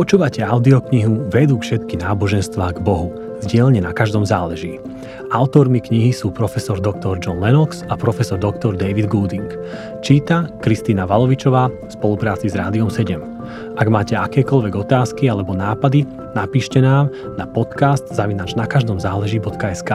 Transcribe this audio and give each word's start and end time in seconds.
Počúvate 0.00 0.40
audioknihu 0.40 1.28
Vedú 1.28 1.60
všetky 1.60 2.00
náboženstvá 2.00 2.72
k 2.72 2.80
Bohu. 2.80 3.12
Z 3.44 3.52
na 3.84 3.92
každom 3.92 4.24
záleží. 4.24 4.80
Autormi 5.28 5.76
knihy 5.76 6.08
sú 6.08 6.32
profesor 6.32 6.80
dr. 6.80 7.20
John 7.20 7.36
Lennox 7.36 7.84
a 7.92 8.00
profesor 8.00 8.40
dr. 8.40 8.80
David 8.80 9.12
Gooding. 9.12 9.44
Číta 10.00 10.48
Kristýna 10.64 11.04
Valovičová 11.04 11.68
v 11.68 11.92
spolupráci 11.92 12.48
s 12.48 12.56
Rádiom 12.56 12.88
7. 12.88 13.76
Ak 13.76 13.92
máte 13.92 14.16
akékoľvek 14.16 14.72
otázky 14.88 15.28
alebo 15.28 15.52
nápady, 15.52 16.08
napíšte 16.32 16.80
nám 16.80 17.12
na 17.36 17.44
podcast 17.44 18.08
zavinač 18.08 18.56
na 18.56 18.64
každom 18.64 18.96
záleží.sk. 18.96 19.90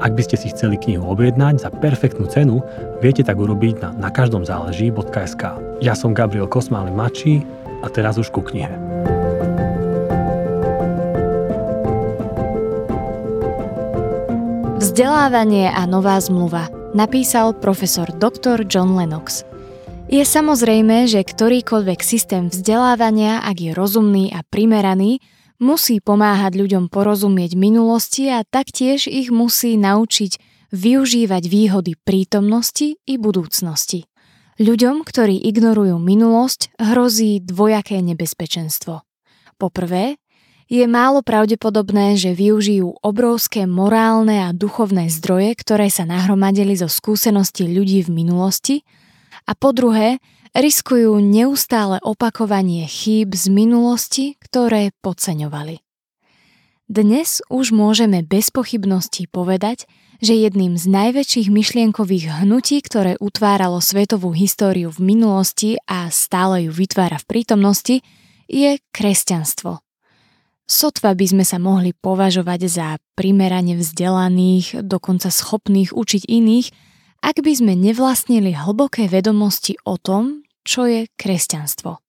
Ak 0.00 0.12
by 0.16 0.22
ste 0.24 0.40
si 0.40 0.56
chceli 0.56 0.80
knihu 0.80 1.04
objednať 1.04 1.60
za 1.60 1.68
perfektnú 1.68 2.32
cenu, 2.32 2.64
viete 3.04 3.20
tak 3.20 3.36
urobiť 3.36 3.84
na 3.84 4.08
nakaždomzáleží.sk. 4.08 5.42
Ja 5.84 5.92
som 5.92 6.16
Gabriel 6.16 6.48
Kosmály 6.48 6.96
Mačí 6.96 7.44
a 7.84 7.92
teraz 7.92 8.16
už 8.16 8.32
ku 8.32 8.40
knihe. 8.40 8.72
Vzdelávanie 14.84 15.72
a 15.72 15.88
nová 15.88 16.20
zmluva 16.20 16.68
napísal 16.92 17.56
profesor 17.56 18.04
dr. 18.20 18.68
John 18.68 18.92
Lennox. 18.92 19.40
Je 20.12 20.20
samozrejme, 20.20 21.08
že 21.08 21.24
ktorýkoľvek 21.24 22.04
systém 22.04 22.52
vzdelávania, 22.52 23.40
ak 23.48 23.64
je 23.64 23.72
rozumný 23.72 24.28
a 24.36 24.44
primeraný, 24.44 25.24
musí 25.56 26.04
pomáhať 26.04 26.60
ľuďom 26.60 26.92
porozumieť 26.92 27.56
minulosti 27.56 28.28
a 28.28 28.44
taktiež 28.44 29.08
ich 29.08 29.32
musí 29.32 29.80
naučiť 29.80 30.36
využívať 30.76 31.42
výhody 31.48 31.96
prítomnosti 32.04 33.00
i 33.08 33.14
budúcnosti. 33.16 34.04
Ľuďom, 34.60 35.00
ktorí 35.00 35.48
ignorujú 35.48 35.96
minulosť, 35.96 36.76
hrozí 36.76 37.40
dvojaké 37.40 38.04
nebezpečenstvo. 38.04 39.00
Poprvé, 39.56 40.20
je 40.68 40.84
málo 40.88 41.20
pravdepodobné, 41.20 42.16
že 42.16 42.32
využijú 42.32 43.00
obrovské 43.04 43.68
morálne 43.68 44.48
a 44.48 44.56
duchovné 44.56 45.12
zdroje, 45.12 45.54
ktoré 45.60 45.92
sa 45.92 46.08
nahromadili 46.08 46.72
zo 46.74 46.88
skúseností 46.88 47.68
ľudí 47.68 48.04
v 48.04 48.24
minulosti 48.24 48.76
a 49.44 49.52
po 49.52 49.76
druhé, 49.76 50.18
riskujú 50.54 51.18
neustále 51.20 51.98
opakovanie 52.00 52.86
chýb 52.86 53.34
z 53.34 53.50
minulosti, 53.50 54.38
ktoré 54.40 54.94
podceňovali. 55.02 55.82
Dnes 56.84 57.40
už 57.48 57.72
môžeme 57.72 58.20
bez 58.22 58.52
pochybností 58.52 59.26
povedať, 59.26 59.88
že 60.20 60.36
jedným 60.36 60.76
z 60.78 60.84
najväčších 60.88 61.48
myšlienkových 61.50 62.44
hnutí, 62.44 62.80
ktoré 62.84 63.16
utváralo 63.18 63.80
svetovú 63.80 64.30
históriu 64.36 64.92
v 64.92 65.16
minulosti 65.16 65.80
a 65.88 66.08
stále 66.12 66.68
ju 66.68 66.72
vytvára 66.72 67.18
v 67.18 67.28
prítomnosti, 67.28 67.96
je 68.46 68.78
kresťanstvo. 68.92 69.80
Sotva 70.64 71.12
by 71.12 71.26
sme 71.28 71.44
sa 71.44 71.60
mohli 71.60 71.92
považovať 71.92 72.60
za 72.72 72.88
primerane 73.12 73.76
vzdelaných, 73.76 74.80
dokonca 74.80 75.28
schopných 75.28 75.92
učiť 75.92 76.24
iných, 76.24 76.66
ak 77.20 77.40
by 77.44 77.52
sme 77.52 77.72
nevlastnili 77.76 78.56
hlboké 78.56 79.08
vedomosti 79.08 79.76
o 79.84 80.00
tom, 80.00 80.44
čo 80.64 80.88
je 80.88 81.04
kresťanstvo. 81.20 82.00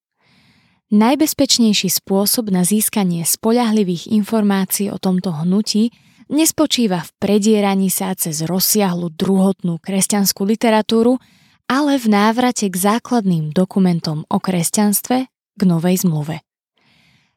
Najbezpečnejší 0.96 1.92
spôsob 1.92 2.48
na 2.48 2.64
získanie 2.64 3.28
spoľahlivých 3.28 4.08
informácií 4.16 4.88
o 4.88 5.02
tomto 5.02 5.36
hnutí 5.36 5.92
nespočíva 6.32 7.04
v 7.04 7.12
predieraní 7.20 7.92
sa 7.92 8.16
cez 8.16 8.40
rozsiahlu 8.48 9.12
druhotnú 9.12 9.84
kresťanskú 9.84 10.48
literatúru, 10.48 11.20
ale 11.68 12.00
v 12.00 12.08
návrate 12.08 12.72
k 12.72 12.76
základným 12.78 13.52
dokumentom 13.52 14.24
o 14.30 14.38
kresťanstve 14.40 15.18
k 15.28 15.62
Novej 15.68 16.08
zmluve. 16.08 16.46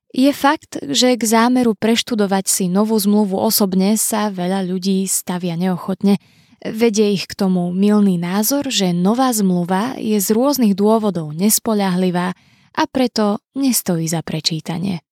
Je 0.09 0.33
fakt, 0.33 0.81
že 0.81 1.21
k 1.21 1.23
zámeru 1.25 1.77
preštudovať 1.77 2.49
si 2.49 2.65
novú 2.73 2.97
zmluvu 2.97 3.37
osobne 3.37 4.01
sa 4.01 4.33
veľa 4.33 4.65
ľudí 4.65 5.05
stavia 5.05 5.53
neochotne, 5.53 6.17
vedie 6.65 7.13
ich 7.13 7.29
k 7.29 7.37
tomu 7.37 7.71
milný 7.77 8.17
názor, 8.17 8.73
že 8.73 8.97
nová 8.97 9.29
zmluva 9.31 10.01
je 10.01 10.17
z 10.17 10.33
rôznych 10.33 10.73
dôvodov 10.73 11.37
nespoľahlivá 11.37 12.33
a 12.73 12.83
preto 12.89 13.45
nestojí 13.53 14.09
za 14.09 14.25
prečítanie. 14.25 15.05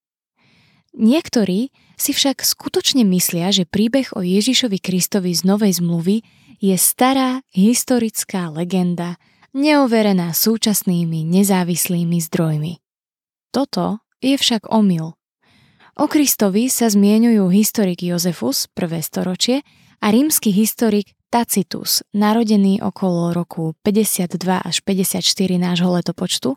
Niektorí 0.96 1.68
si 2.00 2.16
však 2.16 2.40
skutočne 2.40 3.04
myslia, 3.04 3.52
že 3.52 3.68
príbeh 3.68 4.16
o 4.16 4.24
Ježišovi 4.24 4.80
Kristovi 4.80 5.36
z 5.36 5.44
Novej 5.44 5.76
zmluvy 5.76 6.24
je 6.56 6.76
stará 6.80 7.44
historická 7.52 8.48
legenda, 8.48 9.20
neoverená 9.52 10.32
súčasnými 10.32 11.28
nezávislými 11.28 12.16
zdrojmi. 12.16 12.80
Toto 13.52 14.05
je 14.20 14.36
však 14.36 14.68
omyl. 14.72 15.16
O 15.96 16.04
Kristovi 16.12 16.68
sa 16.68 16.92
zmienujú 16.92 17.48
historik 17.48 18.04
Jozefus, 18.04 18.68
prvé 18.68 19.00
storočie, 19.00 19.64
a 20.04 20.12
rímsky 20.12 20.52
historik 20.52 21.16
Tacitus, 21.32 22.04
narodený 22.12 22.84
okolo 22.84 23.32
roku 23.32 23.74
52 23.82 24.36
až 24.60 24.76
54 24.84 25.24
nášho 25.56 25.88
letopočtu, 25.88 26.54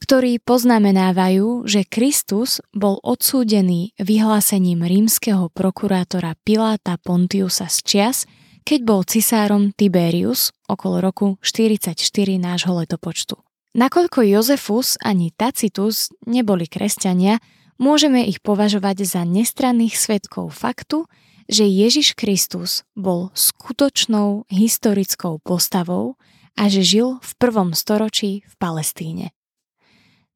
ktorí 0.00 0.38
poznamenávajú, 0.44 1.64
že 1.64 1.88
Kristus 1.88 2.60
bol 2.72 3.00
odsúdený 3.00 3.96
vyhlásením 3.96 4.84
rímskeho 4.84 5.48
prokurátora 5.52 6.36
Piláta 6.44 7.00
Pontiusa 7.00 7.68
z 7.68 7.78
čias, 7.84 8.18
keď 8.66 8.80
bol 8.82 9.00
cisárom 9.06 9.70
Tiberius 9.72 10.52
okolo 10.66 10.98
roku 11.00 11.38
44 11.40 11.96
nášho 12.36 12.72
letopočtu. 12.82 13.45
Nakoľko 13.76 14.24
Jozefus 14.24 14.96
ani 15.04 15.28
Tacitus 15.36 16.08
neboli 16.24 16.64
kresťania, 16.64 17.44
môžeme 17.76 18.24
ich 18.24 18.40
považovať 18.40 19.04
za 19.04 19.20
nestranných 19.28 20.00
svetkov 20.00 20.56
faktu, 20.56 21.04
že 21.44 21.68
Ježiš 21.68 22.16
Kristus 22.16 22.88
bol 22.96 23.28
skutočnou 23.36 24.48
historickou 24.48 25.44
postavou 25.44 26.16
a 26.56 26.72
že 26.72 26.80
žil 26.80 27.20
v 27.20 27.32
prvom 27.36 27.76
storočí 27.76 28.48
v 28.48 28.54
Palestíne. 28.56 29.36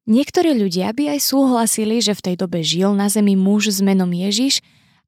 Niektorí 0.05 0.53
ľudia 0.53 0.93
by 0.93 1.17
aj 1.17 1.33
súhlasili, 1.33 1.97
že 1.97 2.13
v 2.13 2.21
tej 2.21 2.35
dobe 2.37 2.61
žil 2.61 2.93
na 2.93 3.09
zemi 3.09 3.33
muž 3.33 3.73
s 3.73 3.81
menom 3.81 4.13
Ježiš, 4.13 4.61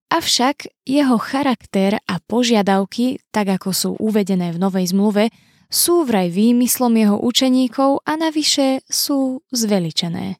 avšak 0.09 0.73
jeho 0.89 1.21
charakter 1.21 2.01
a 2.09 2.17
požiadavky, 2.17 3.21
tak 3.29 3.61
ako 3.61 3.69
sú 3.69 3.89
uvedené 4.01 4.49
v 4.49 4.57
Novej 4.57 4.89
zmluve, 4.89 5.29
sú 5.73 6.05
vraj 6.05 6.29
výmyslom 6.29 6.93
jeho 6.93 7.17
učeníkov 7.17 8.05
a 8.05 8.13
navyše 8.13 8.85
sú 8.85 9.41
zveličené. 9.49 10.37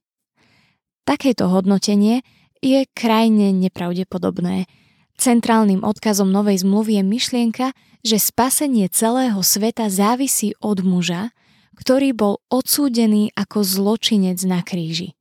Takéto 1.09 1.49
hodnotenie 1.49 2.21
je 2.61 2.85
krajne 2.93 3.49
nepravdepodobné. 3.51 4.69
Centrálnym 5.17 5.81
odkazom 5.81 6.29
Novej 6.29 6.61
zmluvy 6.61 7.01
je 7.01 7.03
myšlienka, 7.03 7.67
že 8.05 8.21
spasenie 8.21 8.85
celého 8.93 9.41
sveta 9.41 9.89
závisí 9.89 10.53
od 10.61 10.85
muža, 10.85 11.33
ktorý 11.81 12.13
bol 12.13 12.39
odsúdený 12.53 13.33
ako 13.33 13.65
zločinec 13.65 14.37
na 14.45 14.61
kríži. 14.61 15.17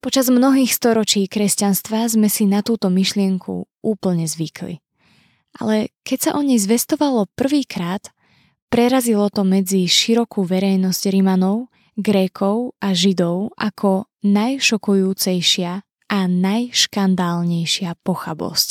Počas 0.00 0.32
mnohých 0.32 0.72
storočí 0.72 1.28
kresťanstva 1.28 2.08
sme 2.08 2.32
si 2.32 2.48
na 2.48 2.64
túto 2.64 2.88
myšlienku 2.88 3.68
úplne 3.84 4.24
zvykli. 4.24 4.80
Ale 5.56 5.92
keď 6.04 6.18
sa 6.20 6.30
o 6.36 6.44
nej 6.44 6.60
zvestovalo 6.60 7.28
prvýkrát, 7.34 8.12
Prerazilo 8.66 9.30
to 9.30 9.46
medzi 9.46 9.86
širokú 9.86 10.42
verejnosť 10.42 11.14
Rimanov, 11.14 11.70
Grékov 11.94 12.74
a 12.82 12.92
Židov 12.92 13.54
ako 13.54 14.10
najšokujúcejšia 14.26 15.72
a 16.10 16.18
najškandálnejšia 16.26 17.94
pochabosť. 18.02 18.68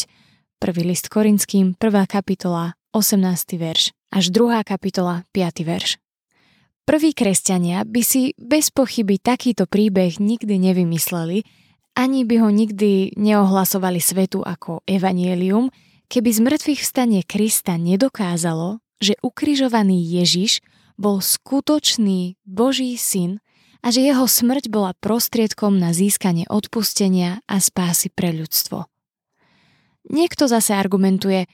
Prvý 0.59 0.83
list 0.83 1.07
Korinským, 1.07 1.79
1. 1.79 2.11
kapitola, 2.11 2.75
18. 2.91 3.55
verš, 3.55 3.95
až 4.11 4.25
2. 4.35 4.67
kapitola, 4.67 5.23
5. 5.31 5.63
verš. 5.63 5.99
Prví 6.85 7.17
kresťania 7.17 7.81
by 7.81 8.01
si 8.05 8.37
bez 8.37 8.69
pochyby 8.69 9.17
takýto 9.17 9.65
príbeh 9.65 10.21
nikdy 10.21 10.61
nevymysleli, 10.61 11.41
ani 11.97 12.27
by 12.27 12.35
ho 12.45 12.49
nikdy 12.53 13.15
neohlasovali 13.17 13.97
svetu 13.97 14.45
ako 14.45 14.85
evanielium, 14.85 15.73
keby 16.11 16.29
z 16.29 16.39
mŕtvych 16.45 16.81
vstanie 16.83 17.21
Krista 17.25 17.79
nedokázalo, 17.79 18.84
že 19.05 19.13
ukrižovaný 19.21 20.01
Ježiš 20.01 20.65
bol 20.97 21.21
skutočný 21.21 22.41
Boží 22.41 22.97
syn 22.97 23.43
a 23.85 23.93
že 23.93 24.01
jeho 24.01 24.25
smrť 24.25 24.73
bola 24.73 24.97
prostriedkom 24.97 25.77
na 25.77 25.93
získanie 25.93 26.49
odpustenia 26.49 27.45
a 27.45 27.61
spásy 27.61 28.09
pre 28.09 28.33
ľudstvo. 28.33 28.89
Niekto 30.09 30.49
zase 30.49 30.73
argumentuje, 30.73 31.45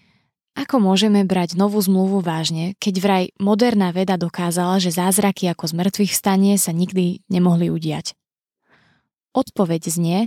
ako 0.56 0.84
môžeme 0.84 1.24
brať 1.24 1.56
novú 1.56 1.80
zmluvu 1.80 2.20
vážne, 2.20 2.76
keď 2.80 2.96
vraj 3.00 3.26
moderná 3.40 3.96
veda 3.96 4.20
dokázala, 4.20 4.80
že 4.84 4.92
zázraky 4.92 5.48
ako 5.52 5.72
z 5.72 5.74
stanie 6.12 6.60
sa 6.60 6.76
nikdy 6.76 7.24
nemohli 7.32 7.72
udiať. 7.72 8.16
Odpoveď 9.32 9.82
znie, 9.88 10.20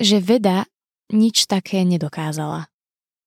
že 0.00 0.16
veda 0.20 0.64
nič 1.12 1.44
také 1.44 1.84
nedokázala. 1.84 2.72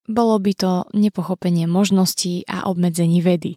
Bolo 0.03 0.35
by 0.39 0.53
to 0.55 0.71
nepochopenie 0.91 1.63
možností 1.63 2.43
a 2.45 2.67
obmedzení 2.67 3.23
vedy. 3.23 3.55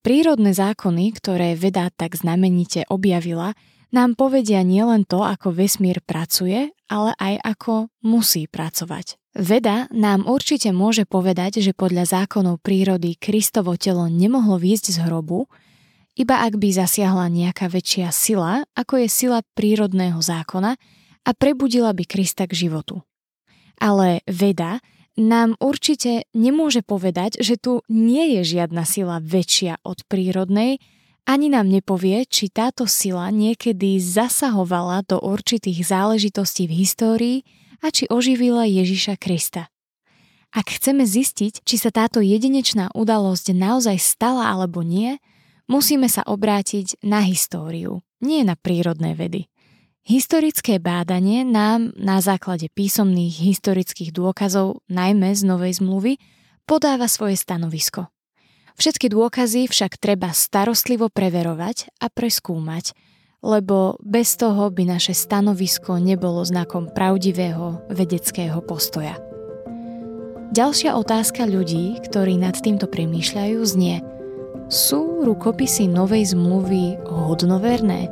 Prírodné 0.00 0.56
zákony, 0.56 1.12
ktoré 1.12 1.52
veda 1.52 1.92
tak 1.92 2.16
znamenite 2.16 2.88
objavila, 2.88 3.52
nám 3.92 4.16
povedia 4.16 4.64
nielen 4.64 5.04
to, 5.04 5.20
ako 5.20 5.52
vesmír 5.52 6.00
pracuje, 6.00 6.72
ale 6.88 7.12
aj 7.20 7.34
ako 7.42 7.92
musí 8.00 8.48
pracovať. 8.48 9.20
Veda 9.36 9.86
nám 9.92 10.26
určite 10.26 10.72
môže 10.72 11.04
povedať, 11.06 11.62
že 11.62 11.76
podľa 11.76 12.08
zákonov 12.08 12.62
prírody 12.64 13.14
Kristovo 13.18 13.76
telo 13.76 14.10
nemohlo 14.10 14.58
výjsť 14.58 14.86
z 14.94 14.98
hrobu, 15.06 15.46
iba 16.18 16.42
ak 16.42 16.58
by 16.58 16.68
zasiahla 16.74 17.30
nejaká 17.30 17.70
väčšia 17.70 18.10
sila, 18.10 18.66
ako 18.74 19.04
je 19.04 19.08
sila 19.08 19.44
prírodného 19.54 20.18
zákona 20.18 20.74
a 21.22 21.30
prebudila 21.36 21.94
by 21.94 22.02
Krista 22.08 22.48
k 22.50 22.66
životu. 22.66 23.04
Ale 23.78 24.24
veda 24.26 24.82
nám 25.18 25.58
určite 25.58 26.28
nemôže 26.36 26.82
povedať, 26.86 27.40
že 27.42 27.58
tu 27.58 27.82
nie 27.90 28.38
je 28.38 28.58
žiadna 28.58 28.86
sila 28.86 29.18
väčšia 29.18 29.82
od 29.82 30.06
prírodnej, 30.06 30.78
ani 31.28 31.52
nám 31.52 31.68
nepovie, 31.70 32.26
či 32.26 32.50
táto 32.50 32.90
sila 32.90 33.30
niekedy 33.30 34.02
zasahovala 34.02 35.06
do 35.06 35.20
určitých 35.20 35.86
záležitostí 35.86 36.66
v 36.66 36.82
histórii 36.82 37.36
a 37.84 37.92
či 37.94 38.10
oživila 38.10 38.66
Ježiša 38.66 39.14
Krista. 39.20 39.70
Ak 40.50 40.66
chceme 40.66 41.06
zistiť, 41.06 41.62
či 41.62 41.76
sa 41.78 41.94
táto 41.94 42.18
jedinečná 42.18 42.90
udalosť 42.90 43.54
naozaj 43.54 44.02
stala 44.02 44.50
alebo 44.50 44.82
nie, 44.82 45.22
musíme 45.70 46.10
sa 46.10 46.26
obrátiť 46.26 46.98
na 47.06 47.22
históriu, 47.22 48.02
nie 48.18 48.42
na 48.42 48.58
prírodné 48.58 49.14
vedy. 49.14 49.46
Historické 50.00 50.80
bádanie 50.80 51.44
nám 51.44 51.92
na 51.92 52.24
základe 52.24 52.72
písomných 52.72 53.36
historických 53.36 54.16
dôkazov, 54.16 54.80
najmä 54.88 55.36
z 55.36 55.44
Novej 55.44 55.76
zmluvy, 55.76 56.16
podáva 56.64 57.04
svoje 57.04 57.36
stanovisko. 57.36 58.08
Všetky 58.80 59.12
dôkazy 59.12 59.68
však 59.68 60.00
treba 60.00 60.32
starostlivo 60.32 61.12
preverovať 61.12 61.92
a 62.00 62.08
preskúmať, 62.08 62.96
lebo 63.44 64.00
bez 64.00 64.40
toho 64.40 64.72
by 64.72 64.88
naše 64.88 65.12
stanovisko 65.12 66.00
nebolo 66.00 66.40
znakom 66.48 66.88
pravdivého 66.88 67.84
vedeckého 67.92 68.64
postoja. 68.64 69.20
Ďalšia 70.56 70.96
otázka 70.96 71.44
ľudí, 71.44 72.00
ktorí 72.08 72.40
nad 72.40 72.56
týmto 72.56 72.88
premýšľajú, 72.88 73.58
znie 73.68 74.00
Sú 74.72 75.28
rukopisy 75.28 75.92
Novej 75.92 76.32
zmluvy 76.32 77.04
hodnoverné, 77.04 78.08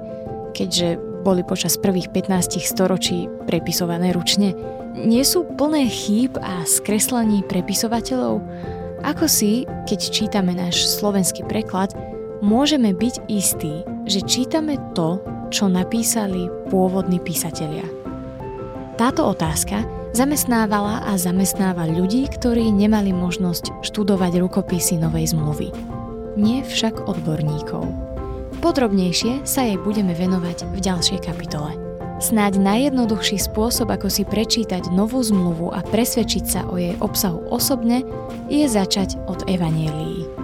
keďže 0.52 1.07
boli 1.22 1.42
počas 1.42 1.78
prvých 1.78 2.10
15 2.14 2.60
storočí 2.62 3.26
prepisované 3.46 4.14
ručne? 4.14 4.54
Nie 4.98 5.22
sú 5.22 5.46
plné 5.56 5.86
chýb 5.86 6.38
a 6.38 6.66
skreslení 6.66 7.46
prepisovateľov? 7.46 8.42
Ako 9.06 9.30
si, 9.30 9.62
keď 9.86 10.00
čítame 10.10 10.58
náš 10.58 10.90
slovenský 10.98 11.46
preklad, 11.46 11.94
môžeme 12.42 12.90
byť 12.90 13.14
istí, 13.30 13.86
že 14.10 14.24
čítame 14.26 14.74
to, 14.94 15.22
čo 15.54 15.70
napísali 15.70 16.50
pôvodní 16.66 17.22
písatelia? 17.22 17.86
Táto 18.98 19.30
otázka 19.30 19.86
zamestnávala 20.18 21.06
a 21.06 21.14
zamestnáva 21.14 21.86
ľudí, 21.86 22.26
ktorí 22.26 22.74
nemali 22.74 23.14
možnosť 23.14 23.86
študovať 23.86 24.42
rukopisy 24.42 24.98
Novej 24.98 25.30
zmluvy. 25.30 25.70
Nie 26.34 26.66
však 26.66 27.06
odborníkov. 27.06 28.17
Podrobnejšie 28.58 29.46
sa 29.46 29.62
jej 29.62 29.78
budeme 29.78 30.18
venovať 30.18 30.66
v 30.74 30.78
ďalšej 30.82 31.30
kapitole. 31.30 31.78
Snáď 32.18 32.58
najjednoduchší 32.58 33.38
spôsob, 33.38 33.94
ako 33.94 34.10
si 34.10 34.26
prečítať 34.26 34.90
novú 34.90 35.22
zmluvu 35.22 35.70
a 35.70 35.86
presvedčiť 35.86 36.44
sa 36.44 36.66
o 36.66 36.74
jej 36.74 36.98
obsahu 36.98 37.46
osobne, 37.54 38.02
je 38.50 38.66
začať 38.66 39.22
od 39.30 39.46
Evanielii. 39.46 40.37